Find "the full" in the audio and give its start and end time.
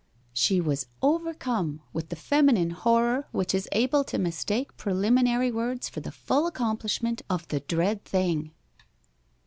5.99-6.47